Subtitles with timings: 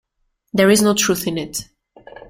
[0.51, 1.69] There is no truth in it.